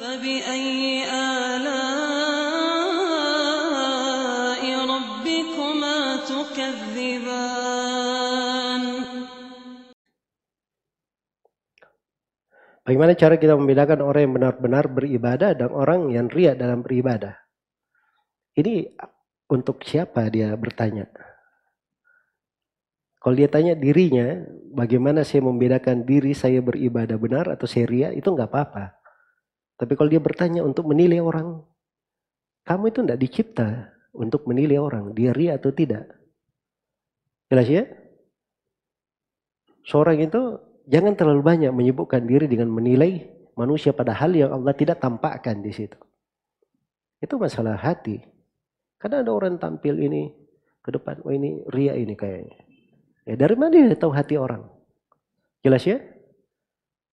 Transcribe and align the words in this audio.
فبأي 0.00 1.04
آلاء 1.04 1.66
ربكما 4.64 5.98
تكذبان 6.24 7.76
Bagaimana 12.86 13.18
cara 13.18 13.34
kita 13.34 13.58
membedakan 13.58 13.98
orang 13.98 14.30
yang 14.30 14.34
benar-benar 14.38 14.86
beribadah 14.86 15.58
dan 15.58 15.74
orang 15.74 16.06
yang 16.14 16.30
riak 16.30 16.54
dalam 16.54 16.86
beribadah? 16.86 17.34
Ini 18.54 18.94
untuk 19.50 19.82
siapa 19.82 20.30
dia 20.30 20.54
bertanya? 20.54 21.10
Kalau 23.18 23.34
dia 23.34 23.50
tanya 23.50 23.74
dirinya, 23.74 24.38
bagaimana 24.70 25.26
saya 25.26 25.42
membedakan 25.42 26.06
diri 26.06 26.30
saya 26.30 26.62
beribadah 26.62 27.18
benar 27.18 27.50
atau 27.50 27.66
saya 27.66 27.90
riak, 27.90 28.22
itu 28.22 28.30
nggak 28.30 28.54
apa-apa. 28.54 28.94
Tapi 29.81 29.97
kalau 29.97 30.13
dia 30.13 30.21
bertanya 30.21 30.61
untuk 30.61 30.85
menilai 30.85 31.17
orang, 31.17 31.57
kamu 32.69 32.93
itu 32.93 32.99
tidak 33.01 33.17
dicipta 33.17 33.69
untuk 34.13 34.45
menilai 34.45 34.77
orang, 34.77 35.09
dia 35.17 35.33
riak 35.33 35.57
atau 35.57 35.73
tidak. 35.73 36.05
Jelas 37.49 37.65
ya? 37.65 37.83
Seorang 39.81 40.21
itu 40.21 40.61
jangan 40.85 41.17
terlalu 41.17 41.41
banyak 41.41 41.73
menyibukkan 41.73 42.21
diri 42.21 42.45
dengan 42.45 42.69
menilai 42.69 43.25
manusia 43.57 43.89
pada 43.89 44.13
hal 44.13 44.29
yang 44.37 44.53
Allah 44.53 44.77
tidak 44.77 45.01
tampakkan 45.01 45.65
di 45.65 45.73
situ. 45.73 45.97
Itu 47.17 47.41
masalah 47.41 47.73
hati. 47.73 48.21
Karena 49.01 49.25
ada 49.25 49.33
orang 49.33 49.57
tampil 49.57 49.97
ini 49.97 50.29
ke 50.85 50.93
depan, 50.93 51.25
oh 51.25 51.33
ini 51.33 51.65
ria 51.73 51.97
ini 51.97 52.13
kayaknya. 52.13 52.61
Ya 53.25 53.33
dari 53.33 53.57
mana 53.57 53.73
dia 53.73 53.97
tahu 53.97 54.13
hati 54.13 54.37
orang? 54.37 54.61
Jelas 55.65 55.81
ya? 55.89 55.97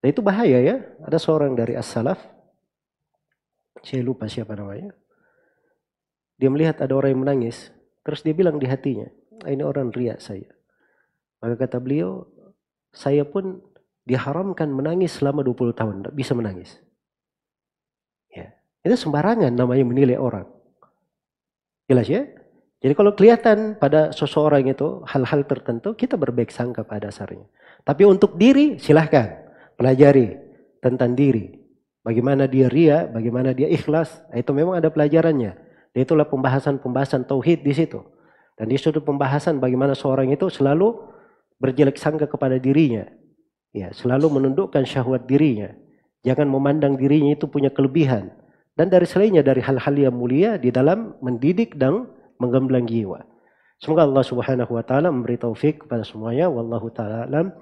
Nah, 0.00 0.08
itu 0.08 0.24
bahaya 0.24 0.64
ya. 0.64 0.76
Ada 1.04 1.20
seorang 1.20 1.52
dari 1.56 1.76
as-salaf, 1.76 2.20
saya 3.82 4.02
lupa 4.04 4.30
siapa 4.30 4.54
namanya. 4.54 4.94
Dia 6.38 6.50
melihat 6.50 6.82
ada 6.82 6.94
orang 6.94 7.14
yang 7.14 7.22
menangis, 7.22 7.70
terus 8.02 8.22
dia 8.22 8.34
bilang 8.34 8.58
di 8.58 8.66
hatinya, 8.66 9.06
ah, 9.42 9.50
ini 9.50 9.62
orang 9.62 9.94
ria 9.94 10.18
saya. 10.18 10.50
Maka 11.42 11.66
kata 11.66 11.78
beliau, 11.78 12.26
saya 12.94 13.26
pun 13.26 13.62
diharamkan 14.04 14.68
menangis 14.68 15.16
selama 15.16 15.40
20 15.40 15.72
tahun, 15.72 15.94
tidak 16.02 16.14
bisa 16.14 16.32
menangis. 16.36 16.76
Ya. 18.34 18.52
Itu 18.84 18.98
sembarangan 18.98 19.54
namanya 19.54 19.84
menilai 19.86 20.18
orang. 20.18 20.46
Jelas 21.88 22.08
ya? 22.08 22.28
Jadi 22.84 22.92
kalau 22.92 23.16
kelihatan 23.16 23.80
pada 23.80 24.12
seseorang 24.12 24.68
itu 24.68 25.00
hal-hal 25.08 25.48
tertentu, 25.48 25.96
kita 25.96 26.20
berbaik 26.20 26.52
sangka 26.52 26.84
pada 26.84 27.08
dasarnya. 27.08 27.48
Tapi 27.80 28.04
untuk 28.04 28.36
diri, 28.36 28.76
silahkan 28.76 29.40
pelajari 29.80 30.36
tentang 30.84 31.16
diri. 31.16 31.63
Bagaimana 32.04 32.44
dia 32.44 32.68
ria, 32.68 33.08
bagaimana 33.08 33.56
dia 33.56 33.64
ikhlas, 33.72 34.20
nah, 34.28 34.36
itu 34.36 34.52
memang 34.52 34.76
ada 34.76 34.92
pelajarannya. 34.92 35.56
Itulah 35.96 36.28
pembahasan-pembahasan 36.28 37.24
tauhid 37.24 37.64
di 37.64 37.72
situ. 37.72 38.04
Dan 38.60 38.68
di 38.68 38.76
situ 38.76 39.00
pembahasan 39.00 39.56
bagaimana 39.56 39.96
seorang 39.96 40.28
itu 40.28 40.52
selalu 40.52 41.00
berjelek 41.56 41.96
sangka 41.96 42.28
kepada 42.28 42.60
dirinya. 42.60 43.08
Ya, 43.72 43.90
selalu 43.90 44.36
menundukkan 44.36 44.84
syahwat 44.84 45.24
dirinya. 45.24 45.72
Jangan 46.22 46.46
memandang 46.46 47.00
dirinya 47.00 47.32
itu 47.32 47.48
punya 47.48 47.72
kelebihan. 47.72 48.30
Dan 48.76 48.92
dari 48.92 49.08
selainnya 49.08 49.40
dari 49.40 49.64
hal-hal 49.64 49.94
yang 49.96 50.14
mulia 50.14 50.60
di 50.60 50.68
dalam 50.68 51.16
mendidik 51.24 51.78
dan 51.78 52.10
menggemblang 52.36 52.84
jiwa. 52.84 53.22
Semoga 53.78 54.06
Allah 54.06 54.24
Subhanahu 54.26 54.72
wa 54.76 54.84
taala 54.84 55.08
memberi 55.14 55.38
taufik 55.38 55.86
kepada 55.86 56.02
semuanya 56.02 56.50
wallahu 56.50 56.90
taala. 56.90 57.54